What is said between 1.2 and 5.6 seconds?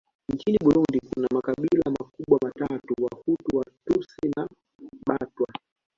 makabila makubwa matatu Wahutu Watutsi na Batwa